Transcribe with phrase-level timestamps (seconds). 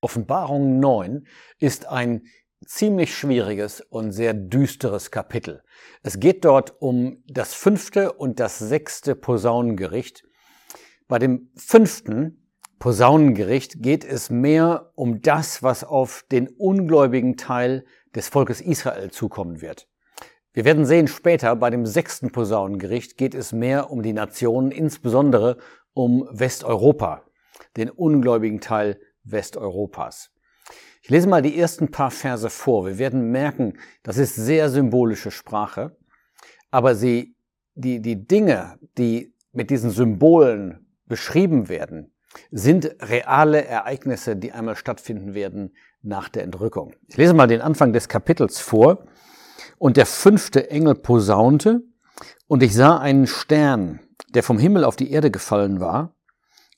[0.00, 1.26] Offenbarung 9
[1.58, 2.22] ist ein
[2.64, 5.62] ziemlich schwieriges und sehr düsteres Kapitel.
[6.02, 10.24] Es geht dort um das fünfte und das sechste Posaunengericht.
[11.08, 18.28] Bei dem fünften Posaunengericht geht es mehr um das, was auf den ungläubigen Teil des
[18.28, 19.86] Volkes Israel zukommen wird.
[20.52, 25.58] Wir werden sehen später, bei dem sechsten Posaunengericht geht es mehr um die Nationen, insbesondere
[25.92, 27.22] um Westeuropa,
[27.76, 30.30] den ungläubigen Teil Westeuropas.
[31.02, 32.86] Ich lese mal die ersten paar Verse vor.
[32.86, 35.96] Wir werden merken, das ist sehr symbolische Sprache,
[36.70, 37.36] aber sie,
[37.74, 42.12] die, die Dinge, die mit diesen Symbolen beschrieben werden,
[42.50, 46.94] sind reale Ereignisse, die einmal stattfinden werden nach der Entrückung.
[47.08, 49.06] Ich lese mal den Anfang des Kapitels vor.
[49.78, 51.82] Und der fünfte Engel posaunte,
[52.46, 56.14] und ich sah einen Stern, der vom Himmel auf die Erde gefallen war,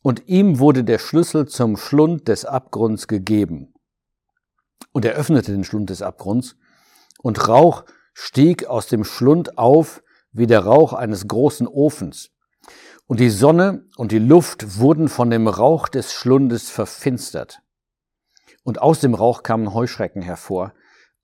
[0.03, 3.73] und ihm wurde der Schlüssel zum Schlund des Abgrunds gegeben.
[4.93, 6.57] Und er öffnete den Schlund des Abgrunds,
[7.23, 12.31] und Rauch stieg aus dem Schlund auf wie der Rauch eines großen Ofens.
[13.07, 17.61] Und die Sonne und die Luft wurden von dem Rauch des Schlundes verfinstert.
[18.65, 20.73] Und aus dem Rauch kamen Heuschrecken hervor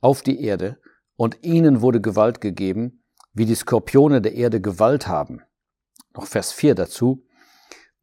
[0.01, 0.79] auf die Erde,
[1.17, 5.43] und ihnen wurde Gewalt gegeben, wie die Skorpione der Erde Gewalt haben.
[6.15, 7.25] Noch Vers 4 dazu.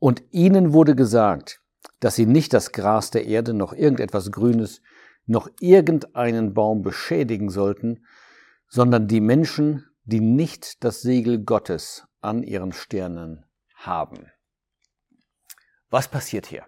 [0.06, 1.64] Und ihnen wurde gesagt,
[2.00, 4.84] dass sie nicht das Gras der Erde, noch irgendetwas Grünes,
[5.26, 8.06] noch irgendeinen Baum beschädigen sollten,
[8.68, 14.32] sondern die Menschen, die nicht das Siegel Gottes an ihren Sternen haben.
[15.90, 16.68] Was passiert hier?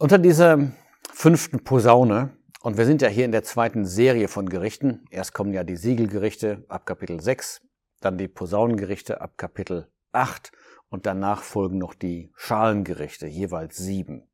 [0.00, 0.72] Unter dieser
[1.12, 5.52] fünften Posaune, und wir sind ja hier in der zweiten Serie von Gerichten, erst kommen
[5.52, 7.60] ja die Siegelgerichte ab Kapitel 6,
[8.00, 10.52] dann die Posaunengerichte ab Kapitel 8
[10.88, 14.28] und danach folgen noch die Schalengerichte, jeweils sieben.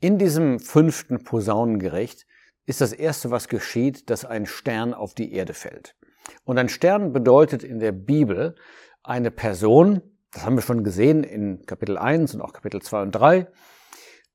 [0.00, 2.26] In diesem fünften Posaunengericht
[2.66, 5.96] ist das erste, was geschieht, dass ein Stern auf die Erde fällt.
[6.44, 8.54] Und ein Stern bedeutet in der Bibel
[9.02, 10.02] eine Person,
[10.32, 13.46] das haben wir schon gesehen in Kapitel 1 und auch Kapitel 2 und 3,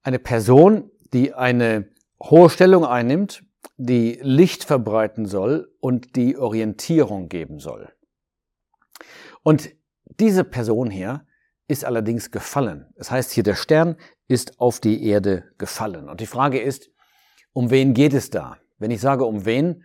[0.04, 1.90] eine Person, die eine
[2.22, 3.44] hohe Stellung einnimmt,
[3.78, 7.92] die Licht verbreiten soll und die Orientierung geben soll.
[9.42, 9.72] Und
[10.20, 11.26] diese Person hier
[11.68, 12.88] ist allerdings gefallen.
[12.96, 13.96] Das heißt hier, der Stern
[14.28, 16.10] ist auf die Erde gefallen.
[16.10, 16.90] Und die Frage ist,
[17.54, 18.58] um wen geht es da?
[18.78, 19.84] Wenn ich sage um wen,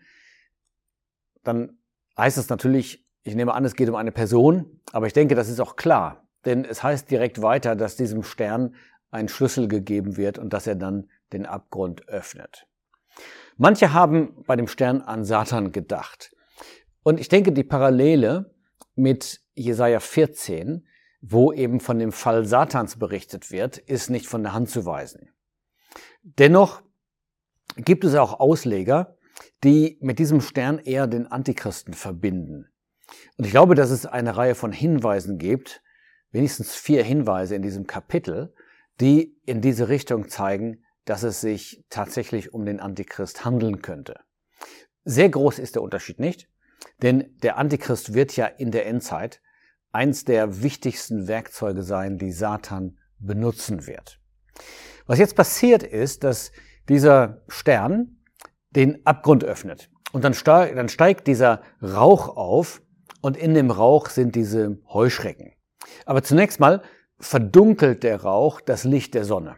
[1.42, 1.78] dann
[2.16, 5.48] heißt es natürlich, ich nehme an, es geht um eine Person, aber ich denke, das
[5.48, 6.26] ist auch klar.
[6.44, 8.74] Denn es heißt direkt weiter, dass diesem Stern
[9.10, 12.66] ein Schlüssel gegeben wird und dass er dann den Abgrund öffnet.
[13.56, 16.34] Manche haben bei dem Stern an Satan gedacht.
[17.02, 18.53] Und ich denke, die Parallele
[18.94, 20.86] mit Jesaja 14,
[21.20, 25.30] wo eben von dem Fall Satans berichtet wird, ist nicht von der Hand zu weisen.
[26.22, 26.82] Dennoch
[27.76, 29.16] gibt es auch Ausleger,
[29.62, 32.68] die mit diesem Stern eher den Antichristen verbinden.
[33.36, 35.82] Und ich glaube, dass es eine Reihe von Hinweisen gibt,
[36.30, 38.54] wenigstens vier Hinweise in diesem Kapitel,
[39.00, 44.20] die in diese Richtung zeigen, dass es sich tatsächlich um den Antichrist handeln könnte.
[45.04, 46.48] Sehr groß ist der Unterschied nicht,
[47.02, 49.40] denn der Antichrist wird ja in der Endzeit
[49.92, 54.20] eins der wichtigsten Werkzeuge sein, die Satan benutzen wird.
[55.06, 56.52] Was jetzt passiert ist, dass
[56.88, 58.18] dieser Stern
[58.70, 59.90] den Abgrund öffnet.
[60.12, 62.82] Und dann, steigt, dann steigt dieser Rauch auf
[63.20, 65.52] und in dem Rauch sind diese Heuschrecken.
[66.06, 66.82] Aber zunächst mal
[67.18, 69.56] verdunkelt der Rauch das Licht der Sonne.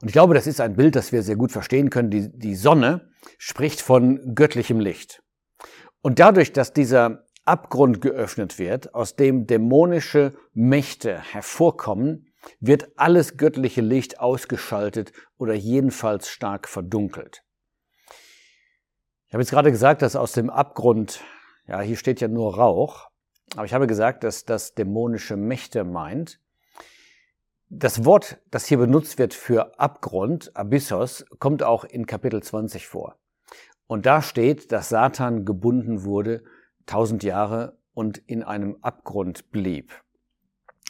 [0.00, 2.10] Und ich glaube, das ist ein Bild, das wir sehr gut verstehen können.
[2.10, 5.22] Die, die Sonne spricht von göttlichem Licht.
[6.00, 13.80] Und dadurch, dass dieser Abgrund geöffnet wird, aus dem dämonische Mächte hervorkommen, wird alles göttliche
[13.80, 17.42] Licht ausgeschaltet oder jedenfalls stark verdunkelt.
[19.26, 21.20] Ich habe jetzt gerade gesagt, dass aus dem Abgrund,
[21.66, 23.08] ja, hier steht ja nur Rauch,
[23.54, 26.40] aber ich habe gesagt, dass das dämonische Mächte meint.
[27.70, 33.16] Das Wort, das hier benutzt wird für Abgrund, Abyssos, kommt auch in Kapitel 20 vor.
[33.88, 36.44] Und da steht, dass Satan gebunden wurde,
[36.86, 39.92] tausend Jahre und in einem Abgrund blieb.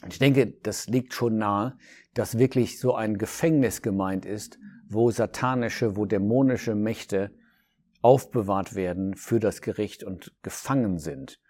[0.09, 1.79] Ich denke, das liegt schon nahe,
[2.15, 4.59] dass wirklich so ein Gefängnis gemeint ist,
[4.89, 7.33] wo satanische, wo dämonische Mächte
[8.03, 11.41] aufbewahrt werden für das Gericht und gefangen sind.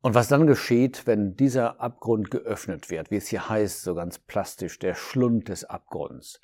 [0.00, 4.18] Und was dann geschieht, wenn dieser Abgrund geöffnet wird, wie es hier heißt, so ganz
[4.18, 6.40] plastisch, der Schlund des Abgrunds,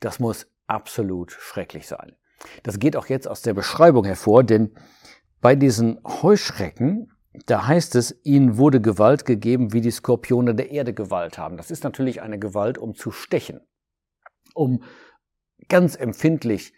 [0.00, 2.16] das muss absolut schrecklich sein.
[2.62, 4.74] Das geht auch jetzt aus der Beschreibung hervor, denn
[5.40, 7.12] bei diesen Heuschrecken
[7.46, 11.56] da heißt es, ihnen wurde Gewalt gegeben, wie die Skorpione der Erde Gewalt haben.
[11.56, 13.60] Das ist natürlich eine Gewalt, um zu stechen,
[14.54, 14.82] um
[15.68, 16.74] ganz empfindlich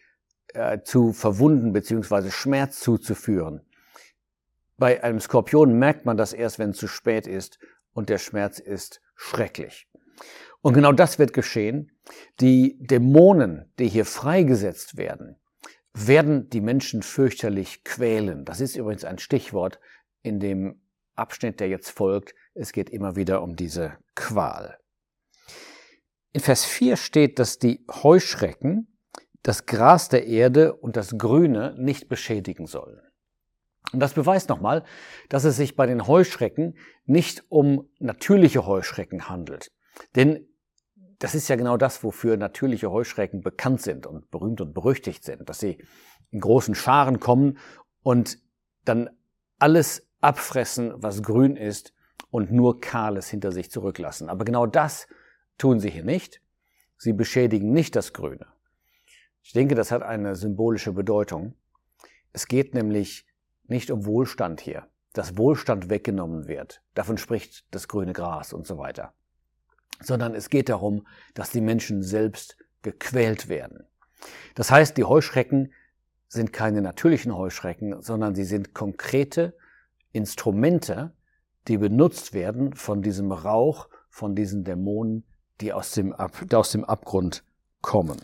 [0.53, 2.31] äh, zu verwunden bzw.
[2.31, 3.63] Schmerz zuzuführen.
[4.77, 7.59] Bei einem Skorpion merkt man das erst, wenn es zu spät ist
[7.93, 9.89] und der Schmerz ist schrecklich.
[10.61, 11.91] Und genau das wird geschehen.
[12.41, 15.37] Die Dämonen, die hier freigesetzt werden,
[15.95, 18.45] werden die Menschen fürchterlich quälen.
[18.45, 19.79] Das ist übrigens ein Stichwort
[20.23, 20.81] in dem
[21.15, 22.35] Abschnitt, der jetzt folgt.
[22.55, 24.79] Es geht immer wieder um diese Qual.
[26.33, 28.89] In Vers 4 steht, dass die Heuschrecken
[29.45, 33.01] das Gras der Erde und das Grüne nicht beschädigen sollen.
[33.93, 34.83] Und das beweist nochmal,
[35.29, 39.71] dass es sich bei den Heuschrecken nicht um natürliche Heuschrecken handelt.
[40.17, 40.49] Denn
[41.19, 45.49] das ist ja genau das, wofür natürliche Heuschrecken bekannt sind und berühmt und berüchtigt sind,
[45.49, 45.79] dass sie
[46.31, 47.59] in großen Scharen kommen
[48.03, 48.39] und
[48.85, 49.11] dann
[49.59, 51.95] alles abfressen, was grün ist
[52.31, 54.29] und nur Kahles hinter sich zurücklassen.
[54.29, 55.07] Aber genau das
[55.59, 56.43] tun sie hier nicht.
[56.97, 58.47] Sie beschädigen nicht das Grüne.
[59.43, 61.55] Ich denke, das hat eine symbolische Bedeutung.
[62.33, 63.27] Es geht nämlich
[63.67, 66.83] nicht um Wohlstand hier, dass Wohlstand weggenommen wird.
[66.95, 69.13] Davon spricht das grüne Gras und so weiter.
[70.01, 73.87] Sondern es geht darum, dass die Menschen selbst gequält werden.
[74.55, 75.73] Das heißt, die Heuschrecken
[76.29, 79.57] sind keine natürlichen Heuschrecken, sondern sie sind konkrete
[80.13, 81.13] Instrumente,
[81.69, 85.25] die benutzt werden von diesem Rauch, von diesen Dämonen,
[85.61, 87.45] die aus dem, Ab aus dem Abgrund
[87.81, 88.21] kommen.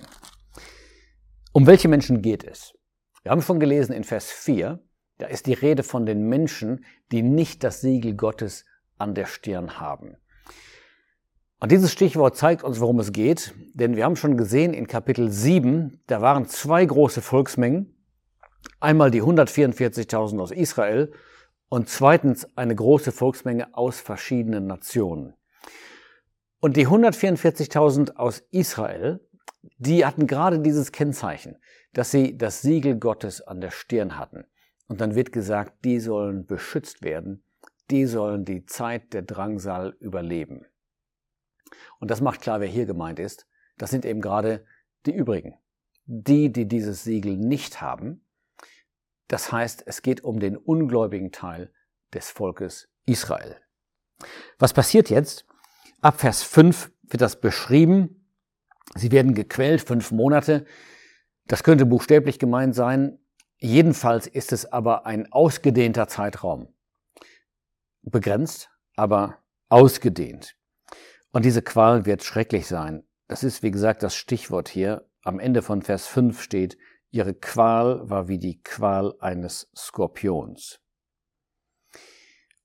[1.52, 2.75] Um welche Menschen geht es?
[3.22, 4.81] Wir haben schon gelesen in Vers 4,
[5.19, 8.64] da ist die Rede von den Menschen, die nicht das Siegel Gottes
[8.99, 10.17] an der Stirn haben.
[11.60, 15.30] Und dieses Stichwort zeigt uns, worum es geht, denn wir haben schon gesehen in Kapitel
[15.30, 17.94] 7, da waren zwei große Volksmengen.
[18.80, 21.12] Einmal die 144.000 aus Israel
[21.68, 25.34] und zweitens eine große Volksmenge aus verschiedenen Nationen.
[26.60, 29.20] Und die 144.000 aus Israel,
[29.76, 31.56] die hatten gerade dieses Kennzeichen,
[31.92, 34.44] dass sie das Siegel Gottes an der Stirn hatten.
[34.88, 37.44] Und dann wird gesagt, die sollen beschützt werden,
[37.90, 40.64] die sollen die Zeit der Drangsal überleben.
[41.99, 43.46] Und das macht klar, wer hier gemeint ist.
[43.78, 44.64] Das sind eben gerade
[45.06, 45.55] die übrigen.
[46.05, 48.25] Die, die dieses Siegel nicht haben.
[49.28, 51.72] Das heißt, es geht um den ungläubigen Teil
[52.12, 53.56] des Volkes Israel.
[54.58, 55.46] Was passiert jetzt?
[56.00, 58.26] Ab Vers 5 wird das beschrieben.
[58.96, 60.67] Sie werden gequält fünf Monate.
[61.46, 63.19] Das könnte buchstäblich gemeint sein.
[63.58, 66.75] Jedenfalls ist es aber ein ausgedehnter Zeitraum.
[68.02, 69.38] Begrenzt, aber
[69.69, 70.56] ausgedehnt.
[71.32, 73.05] Und diese Qual wird schrecklich sein.
[73.29, 75.09] Das ist, wie gesagt, das Stichwort hier.
[75.23, 76.77] Am Ende von Vers 5 steht,
[77.11, 80.81] ihre Qual war wie die Qual eines Skorpions.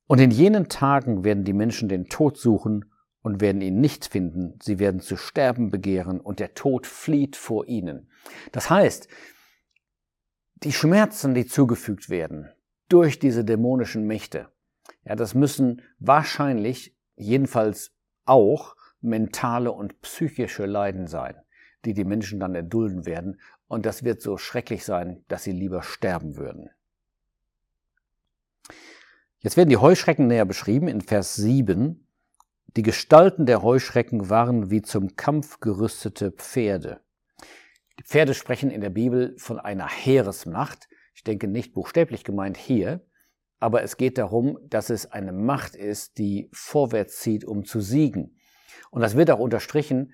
[0.08, 2.92] Und in jenen Tagen werden die Menschen den Tod suchen
[3.22, 4.60] und werden ihn nicht finden.
[4.62, 8.12] Sie werden zu sterben begehren und der Tod flieht vor ihnen.
[8.52, 9.08] Das heißt,
[10.64, 12.50] die Schmerzen, die zugefügt werden
[12.88, 14.50] durch diese dämonischen Mächte,
[15.04, 17.95] ja, das müssen wahrscheinlich, jedenfalls
[18.26, 21.36] auch, mentale und psychische Leiden sein,
[21.86, 23.40] die die Menschen dann erdulden werden.
[23.68, 26.70] Und das wird so schrecklich sein, dass sie lieber sterben würden.
[29.40, 32.08] Jetzt werden die Heuschrecken näher beschrieben in Vers 7.
[32.76, 37.00] Die Gestalten der Heuschrecken waren wie zum Kampf gerüstete Pferde.
[38.00, 40.90] Die Pferde sprechen in der Bibel von einer Heeresmacht.
[41.14, 43.06] Ich denke nicht buchstäblich gemeint hier,
[43.60, 48.38] aber es geht darum, dass es eine Macht ist, die vorwärts zieht, um zu siegen.
[48.92, 50.14] Und das wird auch unterstrichen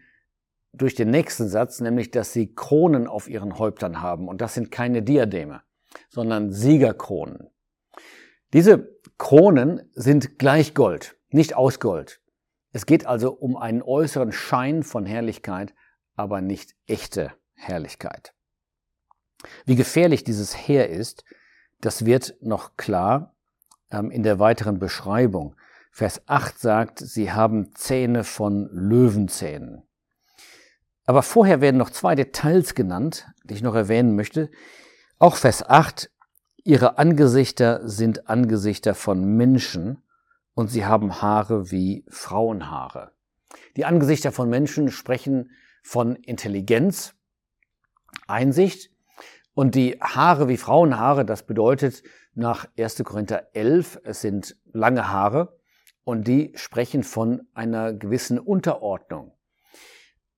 [0.73, 4.27] durch den nächsten Satz, nämlich, dass sie Kronen auf ihren Häuptern haben.
[4.27, 5.61] Und das sind keine Diademe,
[6.09, 7.49] sondern Siegerkronen.
[8.53, 12.21] Diese Kronen sind gleich Gold, nicht aus Gold.
[12.73, 15.73] Es geht also um einen äußeren Schein von Herrlichkeit,
[16.15, 18.33] aber nicht echte Herrlichkeit.
[19.65, 21.23] Wie gefährlich dieses Heer ist,
[21.81, 23.35] das wird noch klar
[23.91, 25.55] ähm, in der weiteren Beschreibung.
[25.91, 29.83] Vers 8 sagt, sie haben Zähne von Löwenzähnen.
[31.05, 34.49] Aber vorher werden noch zwei Details genannt, die ich noch erwähnen möchte.
[35.19, 36.09] Auch Vers 8,
[36.63, 40.01] ihre Angesichter sind Angesichter von Menschen
[40.53, 43.11] und sie haben Haare wie Frauenhaare.
[43.75, 45.51] Die Angesichter von Menschen sprechen
[45.83, 47.15] von Intelligenz,
[48.27, 48.90] Einsicht.
[49.53, 52.03] Und die Haare wie Frauenhaare, das bedeutet
[52.33, 53.03] nach 1.
[53.03, 55.59] Korinther 11, es sind lange Haare
[56.03, 59.33] und die sprechen von einer gewissen Unterordnung.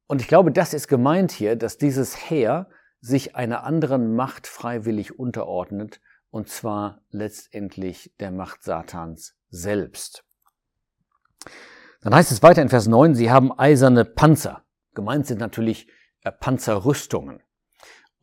[0.08, 5.17] Und ich glaube, das ist gemeint hier, dass dieses Heer sich einer anderen Macht freiwillig
[5.20, 10.24] unterordnet und zwar letztendlich der Macht Satans selbst.
[12.01, 14.63] Dann heißt es weiter in Vers 9, sie haben eiserne Panzer.
[14.93, 15.88] Gemeint sind natürlich
[16.22, 17.41] äh, Panzerrüstungen.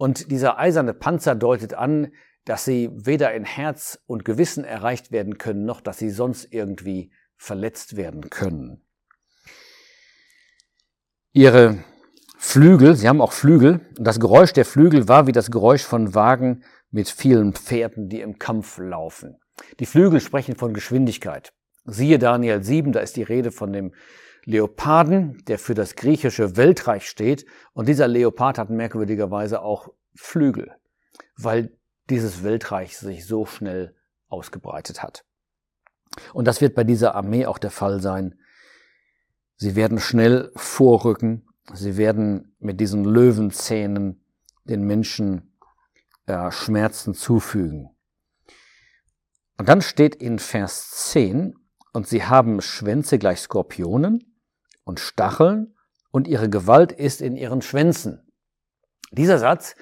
[0.01, 2.15] Und dieser eiserne Panzer deutet an,
[2.47, 7.13] dass sie weder in Herz und Gewissen erreicht werden können, noch dass sie sonst irgendwie
[7.37, 8.81] verletzt werden können.
[11.35, 11.85] Ihre
[12.39, 16.15] Flügel, sie haben auch Flügel, und das Geräusch der Flügel war wie das Geräusch von
[16.15, 19.37] Wagen mit vielen Pferden, die im Kampf laufen.
[19.81, 21.53] Die Flügel sprechen von Geschwindigkeit.
[21.85, 23.93] Siehe Daniel 7, da ist die Rede von dem
[24.45, 27.47] Leoparden, der für das griechische Weltreich steht.
[27.73, 30.73] Und dieser Leopard hat merkwürdigerweise auch Flügel,
[31.37, 31.77] weil
[32.09, 33.95] dieses Weltreich sich so schnell
[34.29, 35.25] ausgebreitet hat.
[36.33, 38.39] Und das wird bei dieser Armee auch der Fall sein.
[39.57, 41.47] Sie werden schnell vorrücken.
[41.73, 44.25] Sie werden mit diesen Löwenzähnen
[44.65, 45.57] den Menschen
[46.27, 47.91] äh, Schmerzen zufügen.
[49.59, 51.55] Und dann steht in Vers 10,
[51.93, 54.30] und sie haben Schwänze gleich Skorpionen
[54.85, 55.75] und Stacheln
[56.11, 58.31] und ihre Gewalt ist in ihren Schwänzen.
[59.13, 59.77] Dieser Satz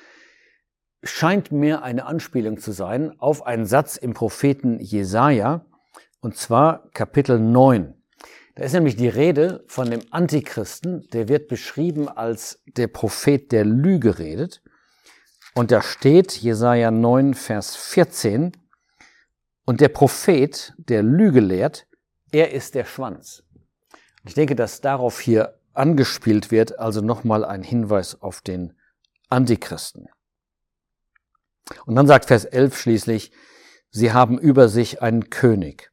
[1.03, 5.65] scheint mir eine Anspielung zu sein auf einen Satz im Propheten Jesaja,
[6.21, 7.95] und zwar Kapitel 9.
[8.57, 13.65] Da ist nämlich die Rede von dem Antichristen, der wird beschrieben als der Prophet, der
[13.65, 14.63] Lüge redet.
[15.55, 18.53] Und da steht Jesaja 9, Vers 14,
[19.65, 21.87] und der Prophet, der Lüge lehrt,
[22.33, 23.45] er ist der Schwanz.
[24.29, 28.75] Ich denke, dass darauf hier angespielt wird, also nochmal ein Hinweis auf den
[29.31, 30.09] Antichristen.
[31.87, 33.33] Und dann sagt Vers 11 schließlich,
[33.89, 35.91] sie haben über sich einen König.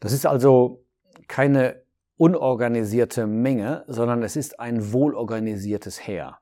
[0.00, 0.86] Das ist also
[1.28, 1.82] keine
[2.16, 6.38] unorganisierte Menge, sondern es ist ein wohlorganisiertes Heer.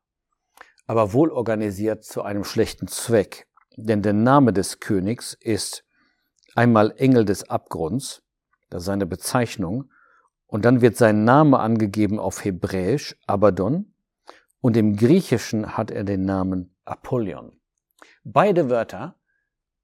[0.87, 3.49] Aber wohlorganisiert zu einem schlechten Zweck.
[3.77, 5.85] Denn der Name des Königs ist
[6.55, 8.23] einmal Engel des Abgrunds,
[8.69, 9.91] das ist seine Bezeichnung,
[10.51, 13.95] und dann wird sein Name angegeben auf Hebräisch, Abaddon,
[14.61, 17.53] und im Griechischen hat er den Namen Apollyon.
[18.25, 19.15] Beide Wörter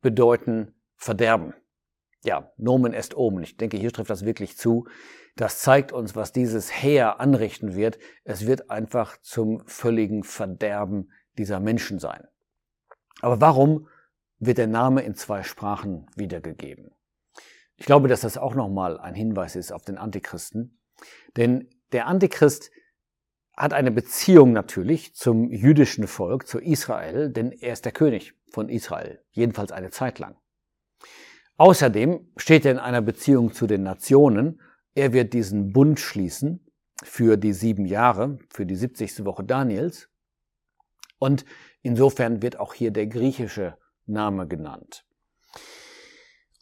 [0.03, 1.55] bedeuten Verderben.
[2.25, 3.43] Ja, Nomen est omen.
[3.43, 4.87] Ich denke, hier trifft das wirklich zu.
[5.37, 7.99] Das zeigt uns, was dieses Heer anrichten wird.
[8.25, 12.27] Es wird einfach zum völligen Verderben dieser Menschen sein.
[13.21, 13.89] Aber warum
[14.39, 16.91] wird der Name in zwei Sprachen wiedergegeben?
[17.77, 20.79] Ich glaube, dass das auch nochmal ein Hinweis ist auf den Antichristen.
[21.37, 22.71] Denn der Antichrist
[23.57, 28.69] hat eine Beziehung natürlich zum jüdischen Volk, zu Israel, denn er ist der König von
[28.69, 30.37] Israel, jedenfalls eine Zeit lang.
[31.57, 34.61] Außerdem steht er in einer Beziehung zu den Nationen.
[34.95, 36.67] Er wird diesen Bund schließen
[37.03, 39.25] für die sieben Jahre, für die 70.
[39.25, 40.09] Woche Daniels.
[41.19, 41.47] Und
[41.81, 45.07] insofern wird auch hier der griechische Name genannt.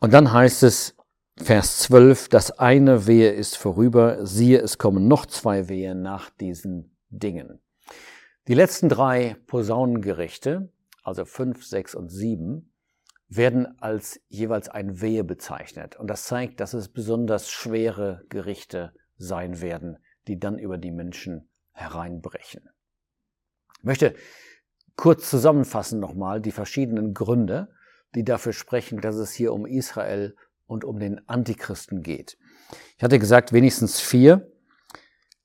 [0.01, 0.94] Und dann heißt es,
[1.37, 6.97] Vers 12, das eine Wehe ist vorüber, siehe, es kommen noch zwei Wehen nach diesen
[7.11, 7.61] Dingen.
[8.47, 10.73] Die letzten drei Posaunengerichte,
[11.03, 12.73] also 5, 6 und 7,
[13.29, 15.97] werden als jeweils ein Wehe bezeichnet.
[15.97, 19.99] Und das zeigt, dass es besonders schwere Gerichte sein werden,
[20.29, 22.69] die dann über die Menschen hereinbrechen.
[23.79, 24.15] Ich möchte
[24.95, 27.71] kurz zusammenfassen nochmal die verschiedenen Gründe,
[28.15, 30.37] die dafür sprechen, dass es hier um Israel
[30.67, 32.39] und um den Antichristen geht.
[32.97, 34.51] Ich hatte gesagt, wenigstens vier.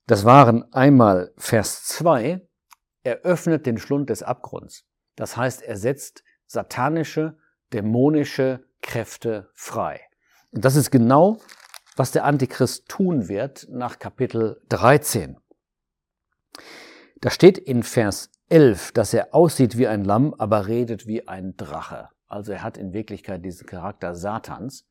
[0.06, 2.40] Das waren einmal Vers 2,
[3.02, 4.84] er öffnet den Schlund des Abgrunds.
[5.16, 7.38] Das heißt, er setzt satanische,
[7.72, 10.00] dämonische Kräfte frei.
[10.50, 11.38] Und das ist genau,
[11.96, 15.36] was der Antichrist tun wird nach Kapitel 13.
[17.20, 21.56] Da steht in Vers 11, dass er aussieht wie ein Lamm, aber redet wie ein
[21.56, 22.08] Drache.
[22.26, 24.86] Also er hat in Wirklichkeit diesen Charakter Satans.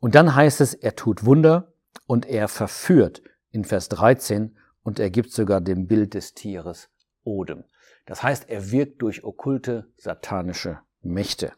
[0.00, 1.72] Und dann heißt es, er tut Wunder
[2.06, 6.88] und er verführt in Vers 13 und er gibt sogar dem Bild des Tieres
[7.24, 7.64] Odem.
[8.06, 11.52] Das heißt, er wirkt durch okkulte satanische Mächte.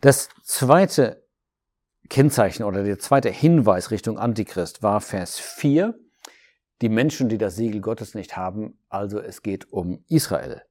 [0.00, 1.24] Das zweite
[2.08, 5.98] Kennzeichen oder der zweite Hinweis Richtung Antichrist war Vers 4.
[6.80, 10.62] Die Menschen, die das Siegel Gottes nicht haben, also es geht um Israel.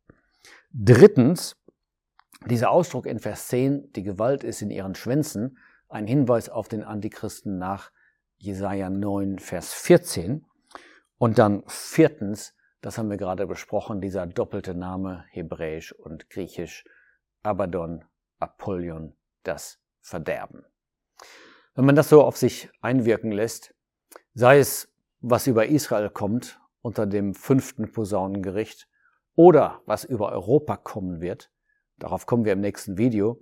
[0.71, 1.55] Drittens,
[2.45, 5.57] dieser Ausdruck in Vers 10, die Gewalt ist in ihren Schwänzen,
[5.89, 7.91] ein Hinweis auf den Antichristen nach
[8.37, 10.45] Jesaja 9, Vers 14.
[11.17, 16.85] Und dann viertens, das haben wir gerade besprochen, dieser doppelte Name hebräisch und griechisch,
[17.43, 18.03] Abaddon,
[18.39, 20.65] Apollyon, das Verderben.
[21.75, 23.73] Wenn man das so auf sich einwirken lässt,
[24.33, 28.87] sei es, was über Israel kommt unter dem fünften Posaunengericht
[29.35, 31.51] oder was über Europa kommen wird,
[31.97, 33.41] darauf kommen wir im nächsten Video,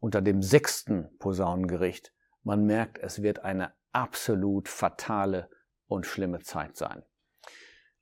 [0.00, 5.50] unter dem sechsten Posaunengericht, man merkt, es wird eine absolut fatale
[5.86, 7.02] und schlimme Zeit sein.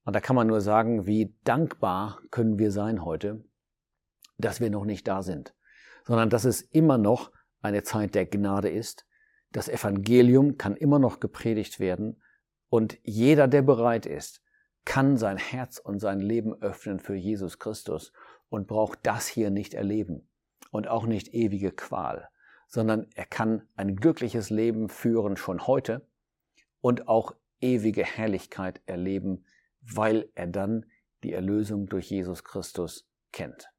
[0.05, 3.45] Und da kann man nur sagen, wie dankbar können wir sein heute,
[4.39, 5.55] dass wir noch nicht da sind,
[6.05, 9.07] sondern dass es immer noch eine Zeit der Gnade ist.
[9.51, 12.23] Das Evangelium kann immer noch gepredigt werden
[12.69, 14.43] und jeder, der bereit ist,
[14.85, 18.13] kann sein Herz und sein Leben öffnen für Jesus Christus
[18.49, 20.29] und braucht das hier nicht erleben
[20.71, 22.29] und auch nicht ewige Qual,
[22.67, 26.07] sondern er kann ein glückliches Leben führen schon heute
[26.81, 29.45] und auch ewige Herrlichkeit erleben,
[29.81, 30.87] weil er dann
[31.23, 33.71] die Erlösung durch Jesus Christus kennt.